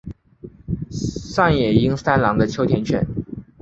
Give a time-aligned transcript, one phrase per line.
[0.89, 3.05] 上野英三郎的秋田犬。